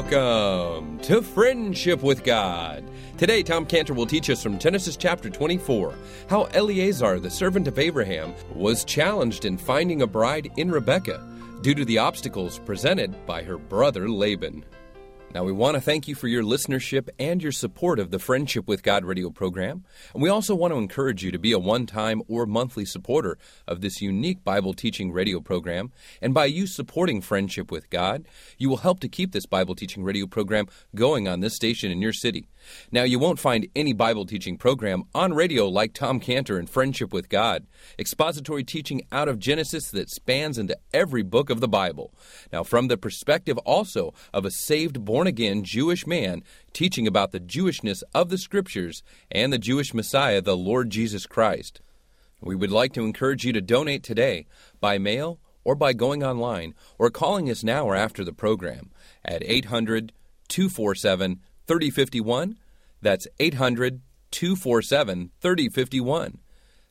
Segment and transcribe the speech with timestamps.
[0.00, 2.82] Welcome to Friendship with God.
[3.18, 5.94] Today, Tom Cantor will teach us from Genesis chapter 24
[6.26, 11.22] how Eleazar, the servant of Abraham, was challenged in finding a bride in Rebekah
[11.60, 14.64] due to the obstacles presented by her brother Laban.
[15.32, 18.66] Now, we want to thank you for your listenership and your support of the Friendship
[18.66, 19.84] with God radio program.
[20.12, 23.38] And we also want to encourage you to be a one time or monthly supporter
[23.68, 25.92] of this unique Bible teaching radio program.
[26.20, 28.26] And by you supporting Friendship with God,
[28.58, 32.02] you will help to keep this Bible teaching radio program going on this station in
[32.02, 32.48] your city.
[32.92, 37.12] Now, you won't find any Bible teaching program on radio like Tom Cantor and Friendship
[37.12, 37.66] with God,
[37.98, 42.12] expository teaching out of Genesis that spans into every book of the Bible.
[42.52, 47.40] Now, from the perspective also of a saved, born again Jewish man teaching about the
[47.40, 51.80] Jewishness of the Scriptures and the Jewish Messiah, the Lord Jesus Christ.
[52.40, 54.46] We would like to encourage you to donate today
[54.80, 58.90] by mail or by going online or calling us now or after the program
[59.24, 60.12] at 800
[60.48, 62.58] 247 3051.
[63.00, 66.38] That's 800 247 3051.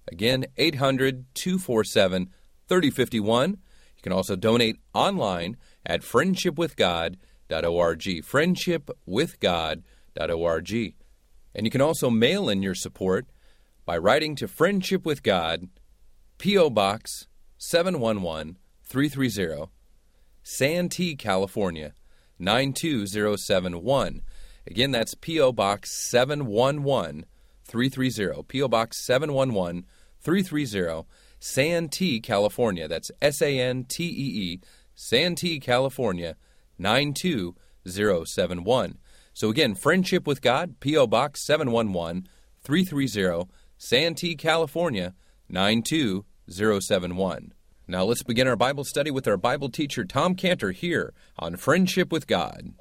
[0.10, 2.30] Again, 800 247
[2.70, 3.50] 3051.
[3.50, 3.58] You
[4.02, 8.00] can also donate online at friendshipwithgod.org.
[8.00, 10.94] Friendshipwithgod.org.
[11.56, 13.26] And you can also mail in your support
[13.86, 15.68] by writing to Friendship with God,
[16.38, 16.70] P.O.
[16.70, 19.70] Box 711 330,
[20.42, 21.92] Santee, California
[22.40, 24.22] 92071.
[24.70, 25.54] Again, that's P.O.
[25.54, 27.26] Box 711
[27.66, 28.44] 330.
[28.44, 28.68] P.O.
[28.68, 29.86] Box 711
[30.22, 31.08] 330,
[31.40, 32.88] Santee, California.
[32.88, 34.60] That's S A N T E E,
[34.94, 36.36] Santee, California
[36.78, 39.00] 92071.
[39.34, 41.08] So again, Friendship with God, P.O.
[41.08, 42.28] Box 711
[42.62, 45.16] 330, Santee, California
[45.50, 47.54] 92071.
[47.88, 52.12] Now let's begin our Bible study with our Bible teacher, Tom Cantor, here on Friendship
[52.12, 52.74] with God.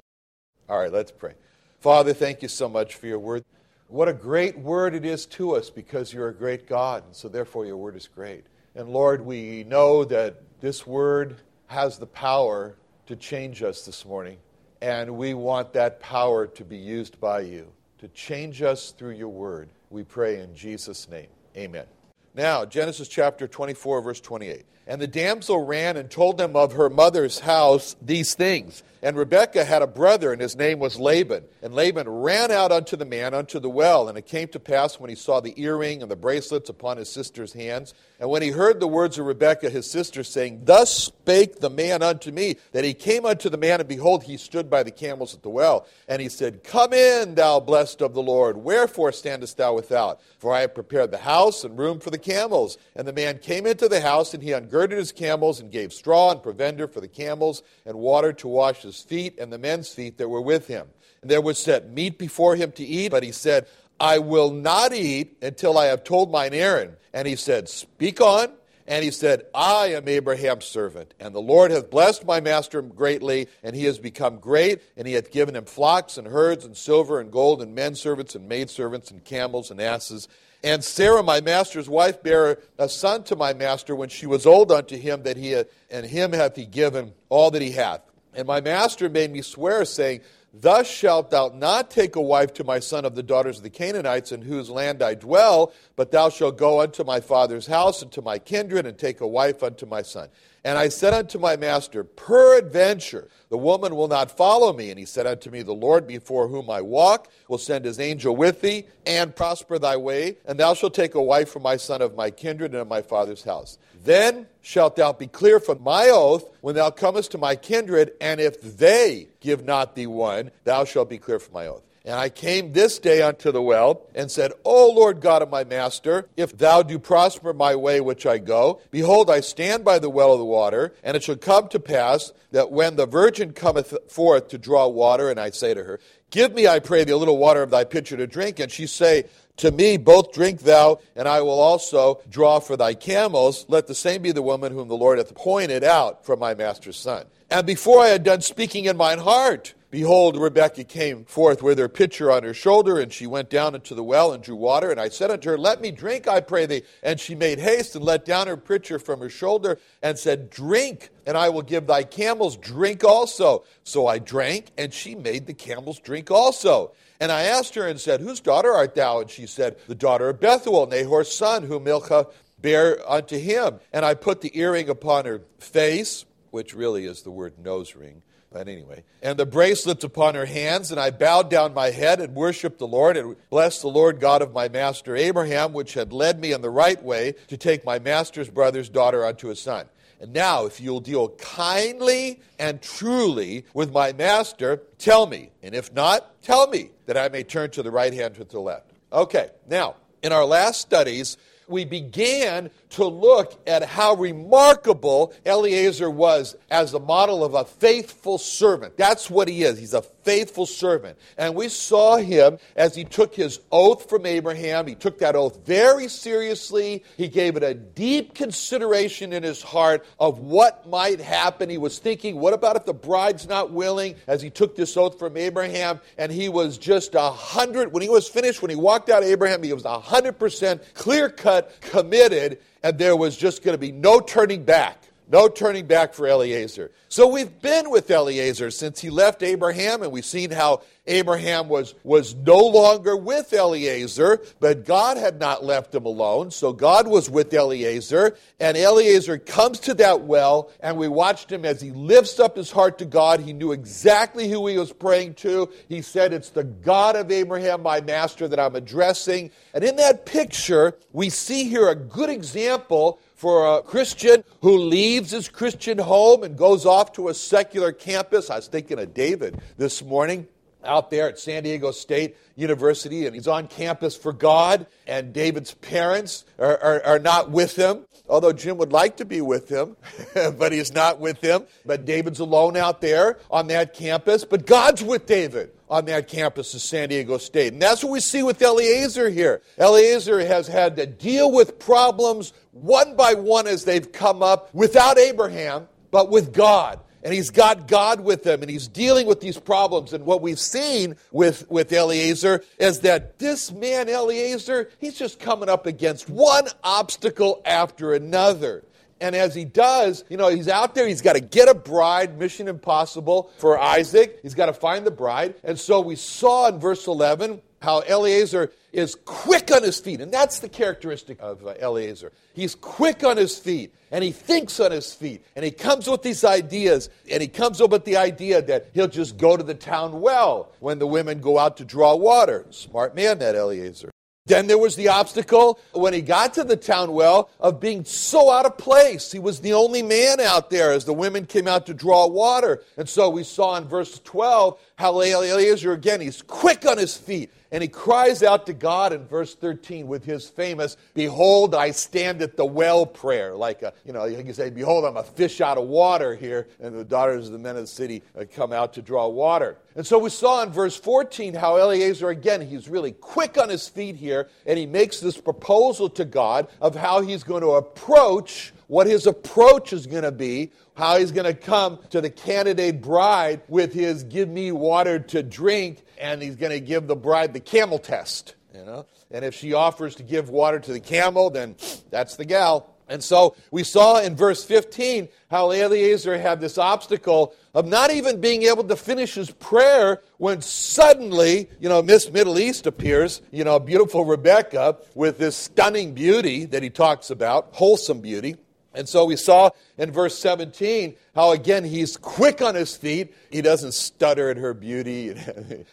[0.67, 1.33] All right, let's pray.
[1.79, 3.45] Father, thank you so much for your word.
[3.87, 7.29] What a great word it is to us because you're a great God, and so
[7.29, 8.45] therefore your word is great.
[8.75, 11.37] And Lord, we know that this word
[11.67, 12.75] has the power
[13.07, 14.37] to change us this morning,
[14.81, 19.29] and we want that power to be used by you to change us through your
[19.29, 19.69] word.
[19.89, 21.27] We pray in Jesus' name.
[21.55, 21.85] Amen.
[22.33, 24.65] Now, Genesis chapter 24, verse 28.
[24.87, 28.81] And the damsel ran and told them of her mother's house these things.
[29.03, 31.43] And Rebekah had a brother, and his name was Laban.
[31.61, 34.09] And Laban ran out unto the man unto the well.
[34.09, 37.09] And it came to pass when he saw the earring and the bracelets upon his
[37.09, 41.61] sister's hands, and when he heard the words of Rebekah his sister, saying, Thus spake
[41.61, 44.83] the man unto me, that he came unto the man, and behold, he stood by
[44.83, 45.87] the camels at the well.
[46.05, 48.57] And he said, Come in, thou blessed of the Lord.
[48.57, 50.19] Wherefore standest thou without?
[50.37, 52.77] For I have prepared the house and room for the camels.
[52.95, 56.31] And the man came into the house, and he ungirded his camels, and gave straw
[56.31, 60.17] and provender for the camels, and water to wash his feet and the men's feet
[60.17, 60.87] that were with him.
[61.21, 63.67] And there was set meat before him to eat, but he said,
[63.99, 66.95] I will not eat until I have told mine errand.
[67.13, 68.53] And he said, Speak on.
[68.89, 73.47] And he said, I am Abraham's servant, and the Lord hath blessed my master greatly,
[73.61, 77.19] and he has become great, and he hath given him flocks and herds and silver
[77.19, 80.27] and gold and men servants and maidservants and camels and asses.
[80.63, 84.71] And Sarah, my master's wife, bare a son to my master when she was old
[84.71, 88.01] unto him, that he had, and him hath he given all that he hath.
[88.33, 90.21] And my master made me swear, saying,
[90.51, 93.69] Thus shalt thou not take a wife to my son of the daughters of the
[93.69, 98.11] Canaanites, in whose land I dwell, but thou shalt go unto my father's house and
[98.13, 100.29] to my kindred, and take a wife unto my son.
[100.63, 104.89] And I said unto my master, Peradventure, the woman will not follow me.
[104.89, 108.35] And he said unto me, The Lord before whom I walk will send his angel
[108.35, 112.01] with thee, and prosper thy way, and thou shalt take a wife for my son
[112.01, 113.77] of my kindred and of my father's house.
[114.09, 118.41] Then shalt thou be clear from my oath when thou comest to my kindred, and
[118.41, 121.83] if they give not thee one, thou shalt be clear from my oath.
[122.03, 125.63] And I came this day unto the well, and said, O Lord God of my
[125.63, 130.09] master, if thou do prosper my way which I go, behold, I stand by the
[130.09, 133.93] well of the water, and it shall come to pass that when the virgin cometh
[134.11, 135.99] forth to draw water, and I say to her,
[136.31, 138.87] Give me, I pray thee, a little water of thy pitcher to drink, and she
[138.87, 139.25] say,
[139.59, 143.65] to me, both drink thou, and I will also draw for thy camels.
[143.67, 146.97] Let the same be the woman whom the Lord hath pointed out from my master's
[146.97, 147.25] son.
[147.49, 151.89] And before I had done speaking in mine heart, behold, Rebekah came forth with her
[151.89, 154.91] pitcher on her shoulder, and she went down into the well and drew water.
[154.91, 156.83] And I said unto her, Let me drink, I pray thee.
[157.03, 161.09] And she made haste and let down her pitcher from her shoulder, and said, Drink,
[161.25, 163.63] and I will give thy camels drink also.
[163.83, 166.93] So I drank, and she made the camels drink also.
[167.19, 169.19] And I asked her and said, Whose daughter art thou?
[169.19, 172.27] And she said, The daughter of Bethuel, Nahor's son, whom Milcah
[172.61, 173.79] bare unto him.
[173.91, 178.21] And I put the earring upon her face, which really is the word nose ring,
[178.51, 182.35] But anyway, and the bracelets upon her hands, and I bowed down my head and
[182.35, 186.39] worshiped the Lord and blessed the Lord God of my master Abraham, which had led
[186.39, 189.87] me in the right way to take my master's brother's daughter unto his son.
[190.19, 195.51] And now, if you'll deal kindly and truly with my master, tell me.
[195.63, 198.51] And if not, tell me that I may turn to the right hand or to
[198.51, 198.91] the left.
[199.13, 201.37] Okay, now, in our last studies,
[201.67, 208.37] we began to look at how remarkable Eliezer was as a model of a faithful
[208.37, 208.97] servant.
[208.97, 209.77] That's what he is.
[209.77, 211.17] He's a faithful servant.
[211.37, 214.87] And we saw him as he took his oath from Abraham.
[214.87, 217.03] He took that oath very seriously.
[217.15, 221.69] He gave it a deep consideration in his heart of what might happen.
[221.69, 224.15] He was thinking, what about if the bride's not willing?
[224.27, 228.09] As he took this oath from Abraham, and he was just a hundred, when he
[228.09, 231.79] was finished, when he walked out of Abraham, he was a hundred percent clear cut,
[231.81, 235.08] committed, and there was just going to be no turning back.
[235.31, 236.89] No turning back for Eliezer.
[237.07, 241.93] So we've been with Eliezer since he left Abraham, and we've seen how Abraham was,
[242.03, 246.49] was no longer with Eliezer, but God had not left him alone.
[246.49, 251.63] So God was with Eliezer, and Eliezer comes to that well, and we watched him
[251.63, 253.39] as he lifts up his heart to God.
[253.39, 255.69] He knew exactly who he was praying to.
[255.87, 259.51] He said, It's the God of Abraham, my master, that I'm addressing.
[259.75, 265.31] And in that picture, we see here a good example for a Christian who leaves
[265.31, 268.49] his Christian home and goes off to a secular campus.
[268.49, 270.45] I was thinking of David this morning
[270.83, 275.73] out there at San Diego State University, and he's on campus for God, and David's
[275.73, 279.95] parents are, are, are, not with him, although Jim would like to be with him,
[280.33, 281.63] but he's not with him.
[281.85, 286.73] But David's alone out there on that campus, but God's with David on that campus
[286.73, 287.73] of San Diego State.
[287.73, 289.61] And that's what we see with Eliezer here.
[289.79, 295.17] Eliezer has had to deal with problems one by one as they've come up without
[295.17, 296.99] Abraham, but with God.
[297.21, 300.13] And he's got God with him, and he's dealing with these problems.
[300.13, 305.67] And what we've seen with, with Eliezer is that this man, Eliezer, he's just coming
[305.67, 308.85] up against one obstacle after another.
[309.21, 312.37] And as he does, you know, he's out there, he's got to get a bride,
[312.39, 314.39] mission impossible for Isaac.
[314.41, 315.55] He's got to find the bride.
[315.63, 320.21] And so we saw in verse 11 how Eliezer is quick on his feet.
[320.21, 322.31] And that's the characteristic of uh, Eliezer.
[322.53, 326.23] He's quick on his feet, and he thinks on his feet, and he comes with
[326.23, 329.75] these ideas, and he comes up with the idea that he'll just go to the
[329.75, 332.65] town well when the women go out to draw water.
[332.71, 334.11] Smart man, that Eliezer.
[334.49, 338.49] Then there was the obstacle when he got to the town well of being so
[338.49, 339.31] out of place.
[339.31, 342.81] He was the only man out there as the women came out to draw water.
[342.97, 347.51] And so we saw in verse 12 how Eliezer, again, he's quick on his feet.
[347.71, 352.41] And he cries out to God in verse 13 with his famous, Behold, I stand
[352.41, 353.55] at the well prayer.
[353.55, 356.67] Like, a, you know, you can say, Behold, I'm a fish out of water here.
[356.79, 359.77] And the daughters of the men of the city uh, come out to draw water.
[359.95, 363.87] And so we saw in verse 14 how Eliezer, again, he's really quick on his
[363.87, 364.49] feet here.
[364.65, 369.27] And he makes this proposal to God of how he's going to approach what his
[369.27, 373.93] approach is going to be, how he's going to come to the candidate bride with
[373.93, 377.97] his give me water to drink, and he's going to give the bride the camel
[377.97, 379.05] test, you know?
[379.31, 381.75] And if she offers to give water to the camel, then
[382.09, 382.93] that's the gal.
[383.07, 388.39] And so we saw in verse 15 how Eliezer had this obstacle of not even
[388.39, 393.63] being able to finish his prayer when suddenly, you know, Miss Middle East appears, you
[393.63, 398.57] know, beautiful Rebecca with this stunning beauty that he talks about, wholesome beauty.
[398.93, 403.33] And so we saw in verse 17 how, again, he's quick on his feet.
[403.49, 405.33] He doesn't stutter at her beauty,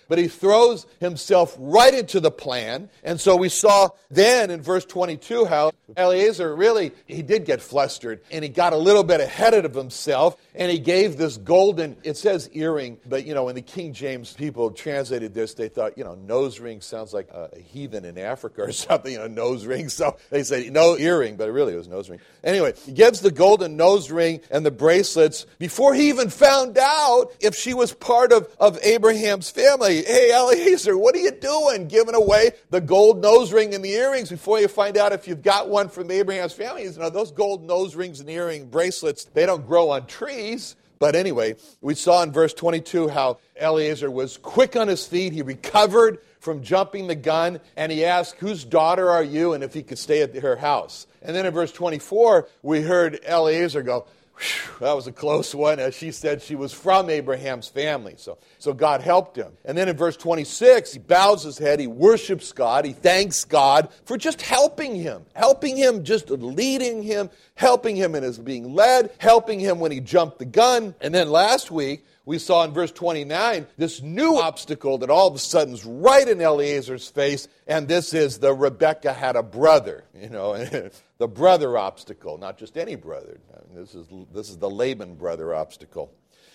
[0.09, 2.91] but he throws himself right into the plan.
[3.05, 8.23] And so we saw then in verse 22 how Eliezer really, he did get flustered
[8.33, 12.17] and he got a little bit ahead of himself and he gave this golden, it
[12.17, 16.03] says earring, but you know, when the King James people translated this, they thought, you
[16.03, 19.89] know, nose ring sounds like a heathen in Africa or something, you know, nose ring.
[19.89, 22.19] So they said, no earring, but really it was nose ring.
[22.43, 27.33] Anyway, he gives the golden nose ring and the bracelets before he even found out
[27.41, 30.03] if she was part of, of Abraham's family.
[30.05, 31.89] Hey, Eliezer, what are you doing?
[31.89, 35.43] Giving away the gold nose ring and the earrings before you find out if you've
[35.43, 36.85] got one from Abraham's family.
[36.85, 40.77] You know, those gold nose rings and earring bracelets, they don't grow on trees.
[40.99, 45.33] But anyway, we saw in verse 22 how Eliezer was quick on his feet.
[45.33, 49.53] He recovered from jumping the gun and he asked, Whose daughter are you?
[49.53, 51.07] and if he could stay at her house.
[51.27, 54.07] And then in verse 24, we heard Eliezer go,
[54.81, 55.81] that was a close one.
[55.81, 58.15] As she said, she was from Abraham's family.
[58.17, 59.53] So, so God helped him.
[59.65, 63.89] And then in verse 26, he bows his head, he worships God, he thanks God
[64.05, 69.11] for just helping him, helping him, just leading him, helping him in his being led,
[69.19, 70.95] helping him when he jumped the gun.
[71.01, 75.35] And then last week, we saw in verse 29 this new obstacle that all of
[75.35, 80.05] a sudden is right in Eliezer's face, and this is the Rebecca had a brother,
[80.13, 80.53] you know,
[81.19, 83.41] the brother obstacle, not just any brother.
[83.55, 86.13] I mean, this, is, this is the Laban brother obstacle.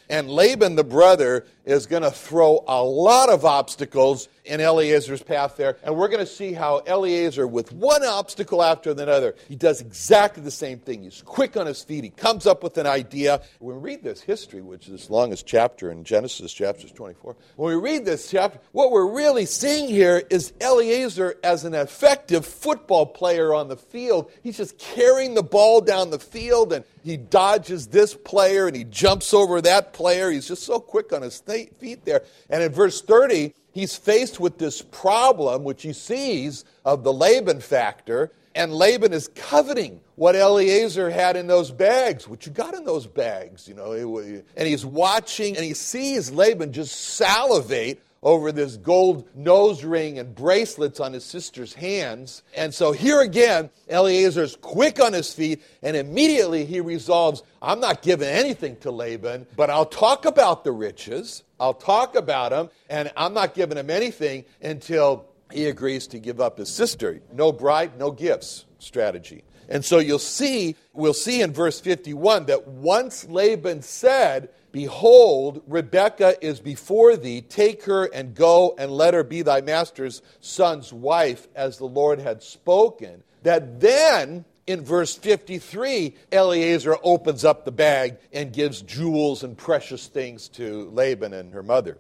[0.10, 5.58] And Laban, the brother, is going to throw a lot of obstacles in Eliezer's path
[5.58, 5.78] there.
[5.84, 10.44] And we're going to see how Eliezer, with one obstacle after another, he does exactly
[10.44, 11.04] the same thing.
[11.04, 12.04] He's quick on his feet.
[12.04, 13.42] He comes up with an idea.
[13.60, 17.76] When we read this history, which is the longest chapter in Genesis, chapters 24, when
[17.76, 23.06] we read this chapter, what we're really seeing here is Eliezer as an effective football
[23.06, 24.32] player on the field.
[24.44, 28.84] He's just carrying the ball down the field and he dodges this player and he
[28.84, 30.30] jumps over that player.
[30.30, 32.24] He's just so quick on his feet there.
[32.50, 37.60] And in verse 30, he's faced with this problem, which he sees of the Laban
[37.60, 38.32] factor.
[38.54, 43.08] And Laban is coveting what Eliezer had in those bags, what you got in those
[43.08, 43.94] bags, you know.
[43.94, 50.36] And he's watching and he sees Laban just salivate over this gold nose ring and
[50.36, 52.44] bracelets on his sister's hands.
[52.56, 58.02] And so here again, Eliezer's quick on his feet, and immediately he resolves, I'm not
[58.02, 61.44] giving anything to Laban, but I'll talk about the riches.
[61.60, 66.40] I'll talk about them, and I'm not giving him anything until he agrees to give
[66.40, 67.22] up his sister.
[67.34, 69.44] No bride, no gifts strategy.
[69.72, 76.46] And so you'll see, we'll see in verse 51 that once Laban said, Behold, Rebekah
[76.46, 77.40] is before thee.
[77.40, 82.20] Take her and go and let her be thy master's son's wife, as the Lord
[82.20, 83.24] had spoken.
[83.44, 90.08] That then, in verse 53, Eliezer opens up the bag and gives jewels and precious
[90.08, 91.98] things to Laban and her mother.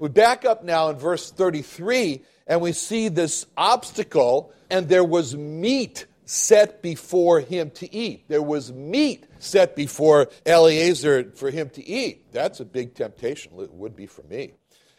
[0.00, 5.36] We back up now in verse 33, and we see this obstacle, and there was
[5.36, 8.28] meat set before him to eat.
[8.28, 12.32] There was meat set before Eliezer for him to eat.
[12.32, 14.52] That's a big temptation, it would be for me.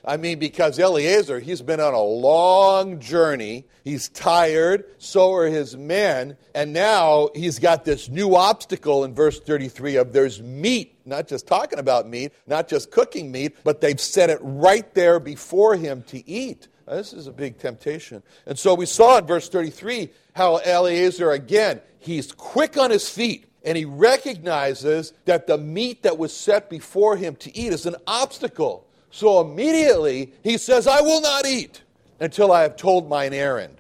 [0.06, 3.66] I mean, because Eliezer, he's been on a long journey.
[3.86, 4.84] He's tired.
[4.98, 6.36] So are his men.
[6.54, 11.48] And now he's got this new obstacle in verse 33 of there's meat, not just
[11.48, 16.04] talking about meat, not just cooking meat, but they've set it right there before him
[16.08, 16.68] to eat.
[16.88, 18.24] Now, this is a big temptation.
[18.46, 23.46] And so we saw in verse 33 how Eliezer, again, he's quick on his feet
[23.64, 27.96] and he recognizes that the meat that was set before him to eat is an
[28.06, 28.86] obstacle.
[29.12, 31.82] So immediately he says, I will not eat
[32.20, 33.78] until I have told mine errand.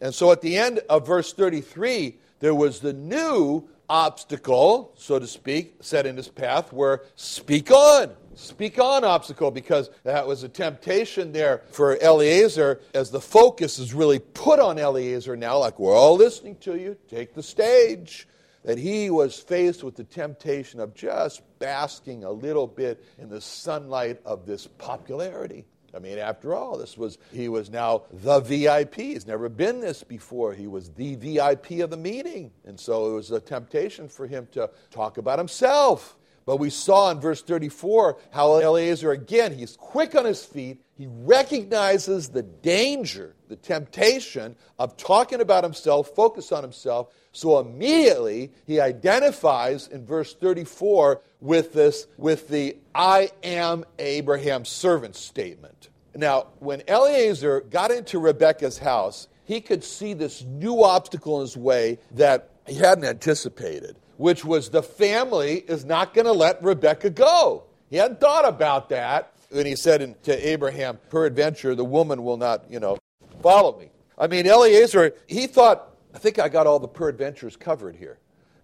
[0.00, 5.26] And so at the end of verse 33, there was the new obstacle, so to
[5.26, 8.14] speak, set in his path where speak on.
[8.38, 13.92] Speak on obstacle because that was a temptation there for Eliezer as the focus is
[13.92, 18.28] really put on Eliezer now, like we're all listening to you, take the stage
[18.62, 23.40] that he was faced with the temptation of just basking a little bit in the
[23.40, 25.64] sunlight of this popularity.
[25.92, 28.94] I mean, after all, this was he was now the VIP.
[28.94, 30.54] He's never been this before.
[30.54, 32.52] He was the VIP of the meeting.
[32.64, 36.14] And so it was a temptation for him to talk about himself.
[36.48, 40.80] But we saw in verse 34 how Eliezer, again, he's quick on his feet.
[40.96, 47.12] He recognizes the danger, the temptation of talking about himself, focus on himself.
[47.32, 55.16] So immediately he identifies in verse 34 with this, with the I am Abraham's servant
[55.16, 55.90] statement.
[56.14, 61.58] Now, when Eliezer got into Rebekah's house, he could see this new obstacle in his
[61.58, 67.10] way that he hadn't anticipated which was the family is not going to let Rebekah
[67.10, 67.64] go.
[67.88, 69.32] He hadn't thought about that.
[69.50, 72.98] And he said to Abraham, Peradventure, the woman will not, you know,
[73.40, 73.90] follow me.
[74.18, 78.18] I mean, Eliezer, he thought, I think I got all the peradventures covered here,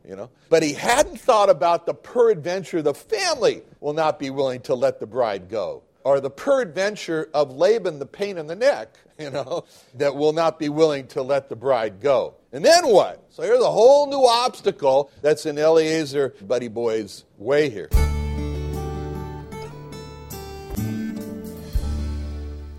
[0.07, 0.29] you know.
[0.51, 5.01] But he hadn't thought about the peradventure the family will not be willing to let
[5.01, 5.85] the bride go.
[6.03, 10.59] Or the peradventure of Laban, the pain in the neck, you know, that will not
[10.59, 12.35] be willing to let the bride go.
[12.55, 13.21] And then what?
[13.31, 17.89] So here's a whole new obstacle that's in Eliezer Buddy Boy's way here.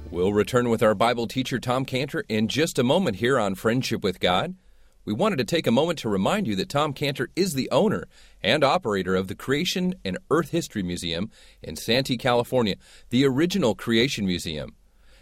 [0.10, 4.02] We'll return with our Bible teacher, Tom Cantor, in just a moment here on Friendship
[4.02, 4.56] with God.
[5.04, 8.08] We wanted to take a moment to remind you that Tom Cantor is the owner
[8.42, 11.30] and operator of the Creation and Earth History Museum
[11.62, 12.76] in Santee, California,
[13.10, 14.74] the original Creation Museum.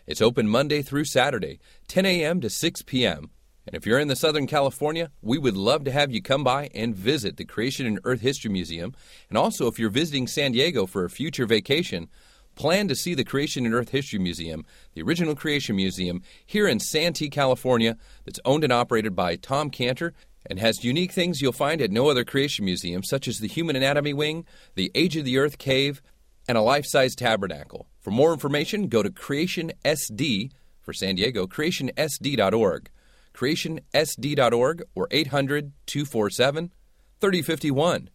[0.05, 2.39] It's open Monday through Saturday, 10 a.m.
[2.41, 3.31] to 6 p.m.
[3.65, 6.69] And if you're in the Southern California, we would love to have you come by
[6.75, 8.93] and visit the Creation and Earth History Museum.
[9.29, 12.09] And also, if you're visiting San Diego for a future vacation,
[12.55, 16.79] plan to see the Creation and Earth History Museum, the original Creation Museum, here in
[16.79, 20.13] Santee, California, that's owned and operated by Tom Cantor
[20.45, 23.77] and has unique things you'll find at no other creation museum, such as the Human
[23.77, 26.01] Anatomy Wing, the Age of the Earth Cave,
[26.49, 27.87] and a life size tabernacle.
[28.01, 30.51] For more information, go to CreationSD
[30.81, 32.89] for San Diego, creationsd.org
[33.33, 36.71] creationsd.org or 800 247
[37.19, 38.09] 3051.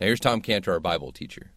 [0.00, 1.52] Now, here's Tom Cantor, our Bible teacher.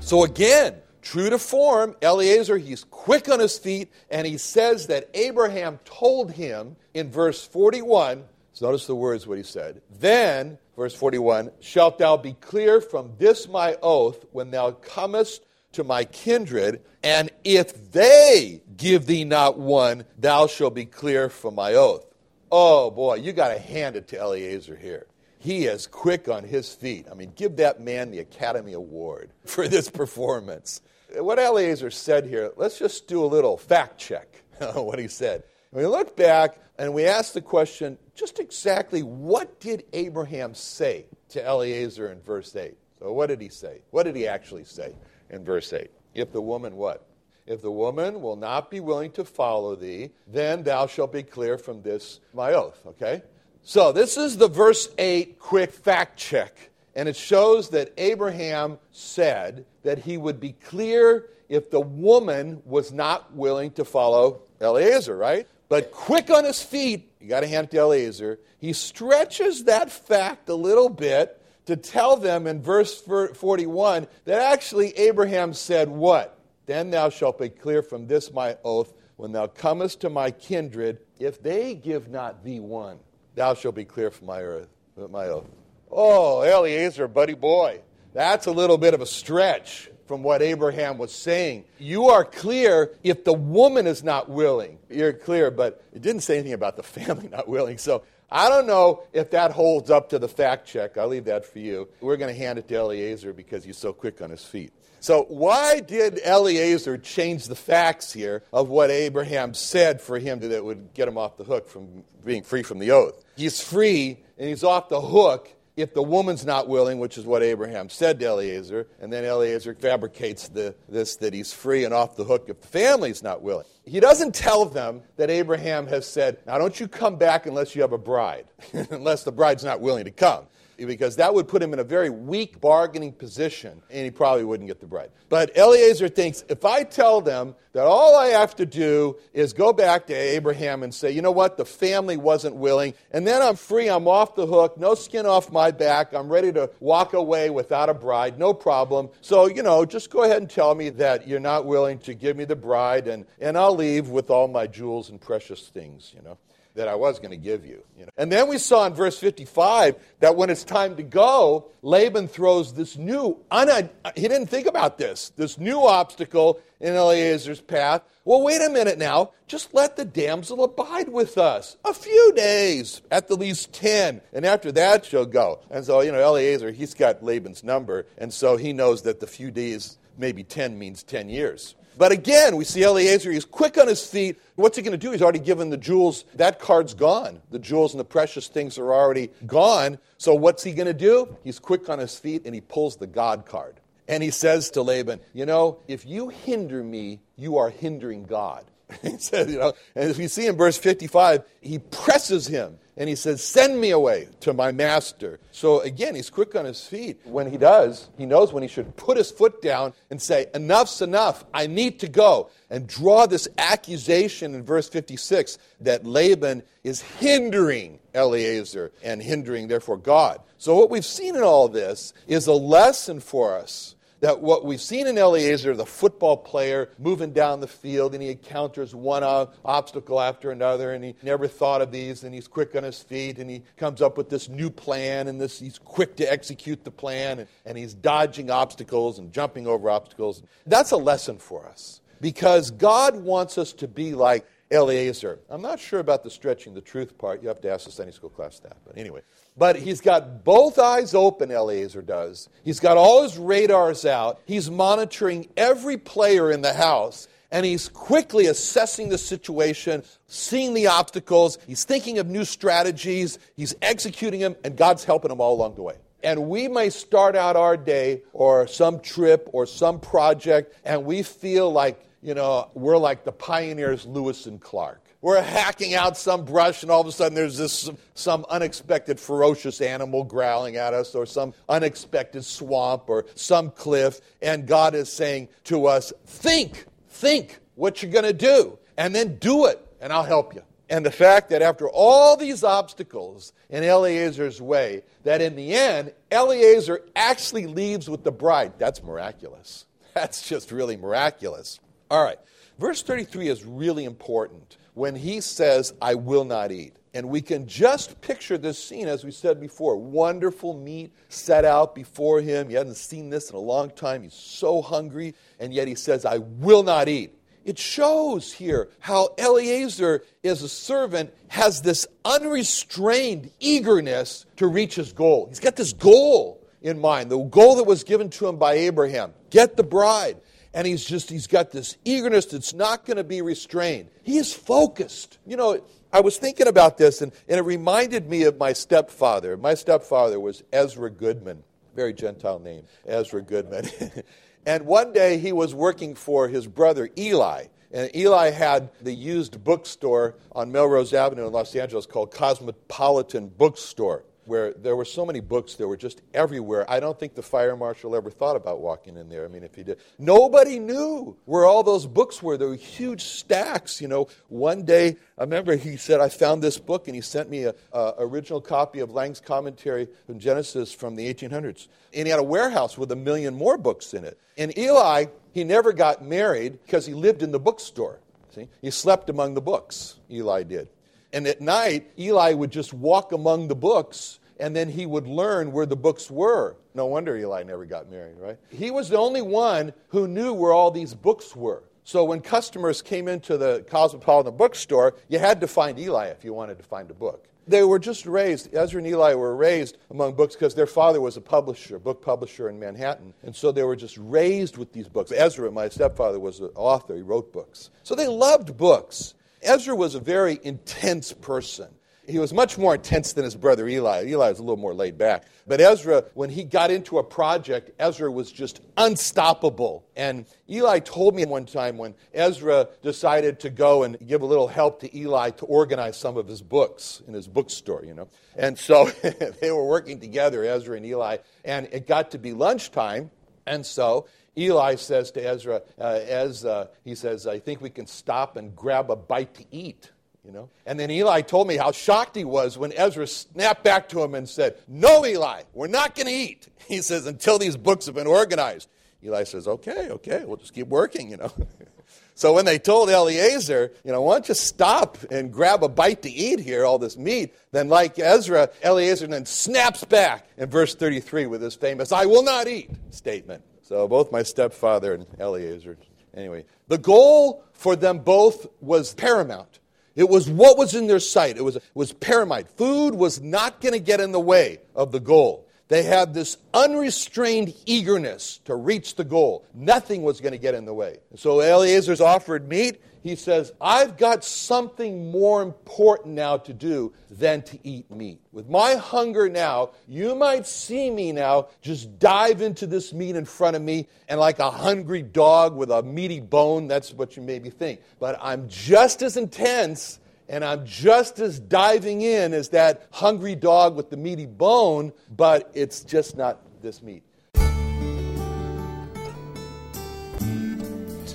[0.00, 5.08] So, again, true to form, Eliezer, he's quick on his feet, and he says that
[5.14, 8.24] Abraham told him in verse 41.
[8.52, 9.82] So notice the words, what he said.
[10.00, 15.44] Then, verse 41, shalt thou be clear from this my oath when thou comest
[15.76, 21.54] to my kindred, and if they give thee not one, thou shalt be clear from
[21.54, 22.04] my oath.
[22.50, 25.06] Oh boy, you got to hand it to Eliezer here.
[25.38, 27.06] He is quick on his feet.
[27.10, 30.80] I mean, give that man the Academy Award for this performance.
[31.14, 35.44] What Eliezer said here, let's just do a little fact check on what he said.
[35.72, 41.46] We look back and we ask the question just exactly what did Abraham say to
[41.46, 42.76] Eliezer in verse 8?
[42.98, 43.82] So, what did he say?
[43.90, 44.94] What did he actually say?
[45.30, 45.90] In verse 8.
[46.14, 47.06] If the woman what?
[47.46, 51.58] If the woman will not be willing to follow thee, then thou shalt be clear
[51.58, 52.80] from this my oath.
[52.86, 53.22] Okay?
[53.62, 56.70] So this is the verse 8 quick fact check.
[56.94, 62.90] And it shows that Abraham said that he would be clear if the woman was
[62.90, 65.46] not willing to follow Eliezer, right?
[65.68, 69.90] But quick on his feet, you got to hand it to Eliezer, he stretches that
[69.90, 76.38] fact a little bit to tell them in verse 41 that actually Abraham said, What?
[76.66, 80.98] Then thou shalt be clear from this my oath, when thou comest to my kindred,
[81.18, 82.98] if they give not thee one,
[83.34, 84.68] thou shalt be clear from my earth,
[85.10, 85.46] my oath.
[85.90, 87.80] Oh, Eliezer, buddy boy,
[88.12, 91.64] that's a little bit of a stretch from what Abraham was saying.
[91.78, 94.78] You are clear if the woman is not willing.
[94.88, 97.78] You're clear, but it didn't say anything about the family not willing.
[97.78, 100.98] So I don't know if that holds up to the fact check.
[100.98, 101.88] I'll leave that for you.
[102.00, 104.72] We're going to hand it to Eliezer because he's so quick on his feet.
[104.98, 110.64] So, why did Eliezer change the facts here of what Abraham said for him that
[110.64, 113.24] would get him off the hook from being free from the oath?
[113.36, 117.42] He's free and he's off the hook if the woman's not willing, which is what
[117.42, 122.16] Abraham said to Eliezer, and then Eliezer fabricates the, this that he's free and off
[122.16, 123.66] the hook if the family's not willing.
[123.84, 127.82] He doesn't tell them that Abraham has said, Now don't you come back unless you
[127.82, 128.46] have a bride,
[128.90, 132.10] unless the bride's not willing to come because that would put him in a very
[132.10, 135.10] weak bargaining position, and he probably wouldn't get the bride.
[135.28, 139.72] But Eliezer thinks if I tell them that all I have to do is go
[139.72, 143.56] back to Abraham and say, you know what, the family wasn't willing, and then I'm
[143.56, 147.50] free, I'm off the hook, no skin off my back, I'm ready to walk away
[147.50, 149.08] without a bride, no problem.
[149.20, 152.36] So, you know, just go ahead and tell me that you're not willing to give
[152.36, 156.22] me the bride, and, and I'll leave with all my jewels and precious things, you
[156.22, 156.38] know
[156.76, 157.82] that I was going to give you.
[157.98, 158.10] you know.
[158.16, 162.74] And then we saw in verse 55 that when it's time to go, Laban throws
[162.74, 168.02] this new, un- he didn't think about this, this new obstacle in Eliezer's path.
[168.24, 169.32] Well, wait a minute now.
[169.46, 174.20] Just let the damsel abide with us a few days, at the least 10.
[174.32, 175.60] And after that, she'll go.
[175.70, 178.06] And so, you know, Eliezer, he's got Laban's number.
[178.18, 181.74] And so he knows that the few days, maybe 10, means 10 years.
[181.96, 184.38] But again, we see Eliezer, he's quick on his feet.
[184.54, 185.12] What's he going to do?
[185.12, 186.24] He's already given the jewels.
[186.34, 187.40] That card's gone.
[187.50, 189.98] The jewels and the precious things are already gone.
[190.18, 191.36] So what's he going to do?
[191.42, 193.80] He's quick on his feet and he pulls the God card.
[194.08, 198.64] And he says to Laban, You know, if you hinder me, you are hindering God.
[199.02, 203.08] he says, you know, and if you see in verse 55, he presses him and
[203.08, 205.40] he says, Send me away to my master.
[205.50, 207.20] So again, he's quick on his feet.
[207.24, 211.02] When he does, he knows when he should put his foot down and say, Enough's
[211.02, 211.44] enough.
[211.52, 212.50] I need to go.
[212.70, 219.98] And draw this accusation in verse 56 that Laban is hindering Eliezer and hindering, therefore,
[219.98, 220.40] God.
[220.58, 224.80] So what we've seen in all this is a lesson for us that what we've
[224.80, 229.22] seen in Eliezer, the football player moving down the field, and he encounters one
[229.64, 233.38] obstacle after another, and he never thought of these, and he's quick on his feet,
[233.38, 236.90] and he comes up with this new plan, and this he's quick to execute the
[236.90, 240.42] plan, and, and he's dodging obstacles and jumping over obstacles.
[240.66, 245.38] That's a lesson for us because God wants us to be like Eliezer.
[245.48, 247.42] I'm not sure about the stretching the truth part.
[247.42, 248.76] You have to ask the Sunday school class that.
[248.84, 249.20] But anyway,
[249.56, 252.48] but he's got both eyes open, Eliezer does.
[252.64, 254.40] He's got all his radars out.
[254.46, 257.28] He's monitoring every player in the house.
[257.50, 261.58] and he's quickly assessing the situation, seeing the obstacles.
[261.66, 265.82] He's thinking of new strategies, he's executing them, and God's helping him all along the
[265.82, 265.96] way.
[266.22, 271.22] And we may start out our day or some trip or some project, and we
[271.22, 275.05] feel like, you know, we're like the pioneers, Lewis and Clark.
[275.20, 279.80] We're hacking out some brush, and all of a sudden there's this some unexpected ferocious
[279.80, 284.20] animal growling at us, or some unexpected swamp, or some cliff.
[284.42, 289.36] And God is saying to us, Think, think what you're going to do, and then
[289.36, 290.62] do it, and I'll help you.
[290.88, 296.12] And the fact that after all these obstacles in Eliezer's way, that in the end,
[296.30, 298.74] Eliezer actually leaves with the bride.
[298.78, 299.86] That's miraculous.
[300.14, 301.80] That's just really miraculous.
[302.10, 302.38] All right.
[302.78, 306.94] Verse 33 is really important when he says, I will not eat.
[307.14, 311.94] And we can just picture this scene, as we said before wonderful meat set out
[311.94, 312.68] before him.
[312.68, 314.22] He hasn't seen this in a long time.
[314.22, 317.32] He's so hungry, and yet he says, I will not eat.
[317.64, 325.12] It shows here how Eliezer, as a servant, has this unrestrained eagerness to reach his
[325.12, 325.46] goal.
[325.48, 329.32] He's got this goal in mind, the goal that was given to him by Abraham
[329.50, 330.36] get the bride.
[330.76, 334.10] And he's just, he's got this eagerness that's not going to be restrained.
[334.22, 335.38] He is focused.
[335.46, 339.56] You know, I was thinking about this, and, and it reminded me of my stepfather.
[339.56, 341.64] My stepfather was Ezra Goodman,
[341.96, 343.88] very Gentile name, Ezra Goodman.
[344.66, 347.66] And one day he was working for his brother Eli.
[347.92, 354.24] And Eli had the used bookstore on Melrose Avenue in Los Angeles called Cosmopolitan Bookstore
[354.46, 356.88] where there were so many books that were just everywhere.
[356.90, 359.44] I don't think the fire marshal ever thought about walking in there.
[359.44, 362.56] I mean, if he did, nobody knew where all those books were.
[362.56, 364.00] There were huge stacks.
[364.00, 367.50] You know, one day I remember he said, "I found this book," and he sent
[367.50, 371.88] me a, a original copy of Lange's commentary on Genesis from the 1800s.
[372.14, 374.38] And he had a warehouse with a million more books in it.
[374.56, 378.20] And Eli, he never got married because he lived in the bookstore.
[378.54, 380.18] See, he slept among the books.
[380.30, 380.88] Eli did.
[381.32, 385.72] And at night, Eli would just walk among the books and then he would learn
[385.72, 386.76] where the books were.
[386.94, 388.58] No wonder Eli never got married, right?
[388.70, 391.82] He was the only one who knew where all these books were.
[392.04, 396.54] So when customers came into the Cosmopolitan bookstore, you had to find Eli if you
[396.54, 397.48] wanted to find a book.
[397.68, 401.36] They were just raised, Ezra and Eli were raised among books because their father was
[401.36, 403.34] a publisher, book publisher in Manhattan.
[403.42, 405.32] And so they were just raised with these books.
[405.32, 407.90] Ezra, my stepfather, was an author, he wrote books.
[408.04, 409.34] So they loved books.
[409.62, 411.88] Ezra was a very intense person.
[412.28, 414.26] He was much more intense than his brother Eli.
[414.26, 415.44] Eli was a little more laid back.
[415.66, 420.04] But Ezra, when he got into a project, Ezra was just unstoppable.
[420.16, 424.68] And Eli told me one time when Ezra decided to go and give a little
[424.68, 428.28] help to Eli to organize some of his books in his bookstore, you know.
[428.56, 429.06] And so
[429.60, 433.30] they were working together, Ezra and Eli, and it got to be lunchtime.
[433.66, 434.26] And so
[434.58, 436.64] Eli says to Ezra, uh, as
[437.04, 440.10] he says, I think we can stop and grab a bite to eat.
[440.46, 440.70] You know?
[440.86, 444.36] And then Eli told me how shocked he was when Ezra snapped back to him
[444.36, 446.68] and said, No, Eli, we're not going to eat.
[446.86, 448.88] He says, until these books have been organized.
[449.24, 451.50] Eli says, Okay, okay, we'll just keep working, you know.
[452.36, 456.22] so when they told Eliezer, you know, why don't you stop and grab a bite
[456.22, 460.94] to eat here, all this meat, then like Ezra, Eliezer then snaps back in verse
[460.94, 463.64] 33 with his famous, I will not eat statement.
[463.86, 465.96] So both my stepfather and Eliezer.
[466.34, 469.78] Anyway, the goal for them both was paramount.
[470.16, 471.56] It was what was in their sight.
[471.56, 472.68] It was, was paramount.
[472.70, 475.68] Food was not going to get in the way of the goal.
[475.86, 479.64] They had this unrestrained eagerness to reach the goal.
[479.72, 481.18] Nothing was going to get in the way.
[481.36, 487.62] So Eliezer's offered meat he says, I've got something more important now to do than
[487.62, 488.40] to eat meat.
[488.52, 493.44] With my hunger now, you might see me now just dive into this meat in
[493.44, 497.42] front of me, and like a hungry dog with a meaty bone, that's what you
[497.42, 498.00] maybe think.
[498.18, 503.96] But I'm just as intense and I'm just as diving in as that hungry dog
[503.96, 507.22] with the meaty bone, but it's just not this meat.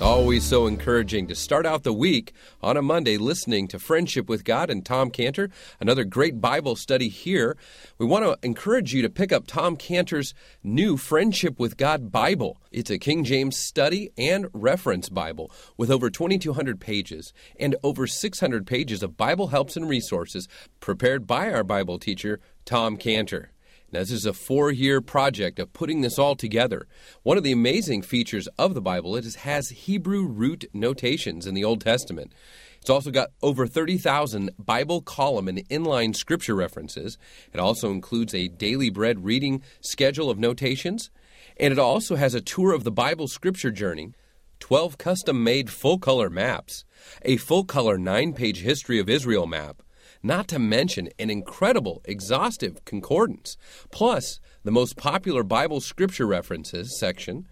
[0.02, 4.42] Always so encouraging to start out the week on a Monday listening to Friendship with
[4.44, 7.56] God and Tom Cantor, another great Bible study here.
[7.98, 10.34] We want to encourage you to pick up Tom Cantor's
[10.64, 12.60] new Friendship with God Bible.
[12.72, 18.66] It's a King James study and reference Bible with over 2,200 pages and over 600
[18.66, 20.48] pages of Bible helps and resources
[20.80, 23.51] prepared by our Bible teacher, Tom Cantor.
[23.92, 26.86] Now, this is a four year project of putting this all together.
[27.22, 31.54] One of the amazing features of the Bible is it has Hebrew root notations in
[31.54, 32.32] the Old Testament.
[32.80, 37.18] It's also got over 30,000 Bible column and inline scripture references.
[37.52, 41.10] It also includes a daily bread reading schedule of notations.
[41.58, 44.12] And it also has a tour of the Bible scripture journey
[44.60, 46.84] 12 custom made full color maps,
[47.22, 49.82] a full color 9 page history of Israel map,
[50.22, 53.56] not to mention an incredible, exhaustive concordance,
[53.90, 57.46] plus the most popular Bible scripture references section,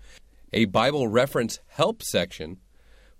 [0.52, 2.58] a Bible reference help section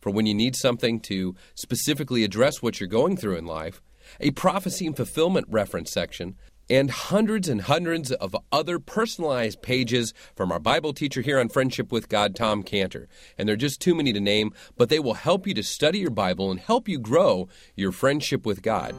[0.00, 3.82] for when you need something to specifically address what you're going through in life,
[4.18, 6.36] a prophecy and fulfillment reference section,
[6.70, 11.90] and hundreds and hundreds of other personalized pages from our Bible teacher here on Friendship
[11.90, 13.08] with God, Tom Cantor.
[13.36, 16.10] And they're just too many to name, but they will help you to study your
[16.10, 18.94] Bible and help you grow your friendship with God.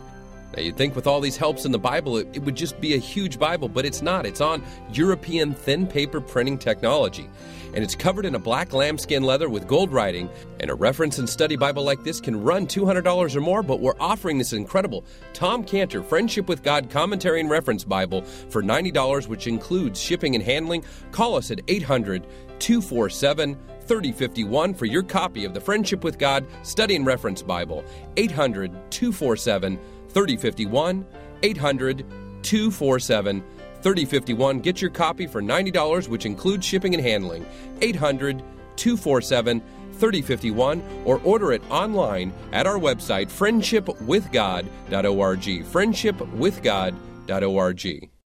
[0.55, 2.93] Now, you'd think with all these helps in the Bible, it, it, would just be
[2.93, 4.25] a huge Bible, but it's not.
[4.25, 7.29] It's on European thin paper printing technology.
[7.73, 10.29] And it's covered in a black lambskin leather with gold writing.
[10.59, 13.99] And a reference and study Bible like this can run $200 or more, but we're
[13.99, 19.47] offering this incredible Tom Cantor Friendship with God Commentary and Reference Bible for $90, which
[19.47, 20.83] includes shipping and handling.
[21.11, 22.27] Call us at 800
[22.59, 27.83] 247 3051 for your copy of the Friendship with God Study and Reference Bible.
[28.17, 29.79] 800 247
[30.11, 31.05] 3051,
[31.43, 32.05] 800
[32.43, 33.43] 247
[33.81, 34.59] 3051.
[34.59, 37.45] Get your copy for $90, which includes shipping and handling.
[37.81, 38.41] 800
[38.75, 39.61] 247
[39.93, 45.65] 3051 or order it online at our website friendshipwithgod.org.
[45.65, 48.11] Friendshipwithgod.org.